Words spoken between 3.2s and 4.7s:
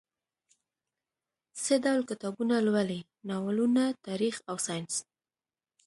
ناولونه، تاریخ او